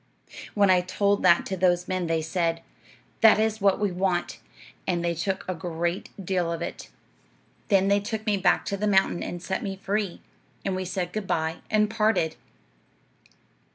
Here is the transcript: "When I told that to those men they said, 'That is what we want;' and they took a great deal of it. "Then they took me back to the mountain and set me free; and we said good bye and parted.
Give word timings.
"When 0.55 0.71
I 0.71 0.81
told 0.81 1.21
that 1.21 1.45
to 1.45 1.55
those 1.55 1.87
men 1.87 2.07
they 2.07 2.23
said, 2.23 2.63
'That 3.21 3.39
is 3.39 3.61
what 3.61 3.79
we 3.79 3.91
want;' 3.91 4.39
and 4.87 5.05
they 5.05 5.13
took 5.13 5.45
a 5.47 5.53
great 5.53 6.09
deal 6.25 6.51
of 6.51 6.63
it. 6.63 6.89
"Then 7.67 7.87
they 7.87 7.99
took 7.99 8.25
me 8.25 8.35
back 8.35 8.65
to 8.65 8.77
the 8.77 8.87
mountain 8.87 9.21
and 9.21 9.43
set 9.43 9.61
me 9.61 9.75
free; 9.75 10.19
and 10.65 10.75
we 10.75 10.85
said 10.85 11.13
good 11.13 11.27
bye 11.27 11.57
and 11.69 11.87
parted. 11.87 12.35